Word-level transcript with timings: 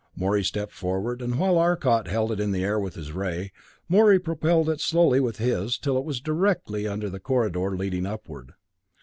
Morey 0.15 0.43
stepped 0.43 0.71
forward, 0.71 1.21
and 1.21 1.37
while 1.37 1.59
Arcot 1.59 2.07
held 2.07 2.31
it 2.31 2.39
in 2.39 2.51
the 2.51 2.63
air 2.63 2.79
with 2.79 2.95
his 2.95 3.11
ray, 3.11 3.51
Morey 3.87 4.17
propelled 4.17 4.67
it 4.67 4.81
slowly 4.81 5.19
with 5.19 5.37
his, 5.37 5.77
till 5.77 5.95
it 5.95 6.03
was 6.05 6.19
directly 6.19 6.87
under 6.87 7.07
the 7.07 7.19
corridor 7.19 7.77
leading 7.77 8.07
upward. 8.07 8.53